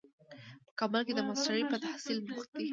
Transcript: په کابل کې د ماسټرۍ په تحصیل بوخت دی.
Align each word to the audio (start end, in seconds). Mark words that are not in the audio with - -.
په 0.65 0.71
کابل 0.79 1.01
کې 1.07 1.13
د 1.15 1.19
ماسټرۍ 1.27 1.63
په 1.69 1.77
تحصیل 1.85 2.17
بوخت 2.27 2.49
دی. 2.57 2.67